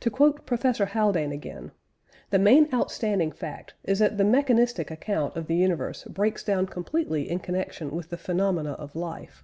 To 0.00 0.10
quote 0.10 0.44
Professor 0.44 0.84
Haldane 0.84 1.32
again, 1.32 1.70
"The 2.28 2.38
main 2.38 2.68
outstanding 2.74 3.32
fact 3.32 3.72
is 3.82 3.98
that 4.00 4.18
the 4.18 4.22
mechanistic 4.24 4.90
account 4.90 5.34
of 5.36 5.46
the 5.46 5.56
universe 5.56 6.04
breaks 6.04 6.44
down 6.44 6.66
completely 6.66 7.30
in 7.30 7.38
connection 7.38 7.90
with 7.96 8.10
the 8.10 8.18
phenomena 8.18 8.72
of 8.72 8.94
life.... 8.94 9.42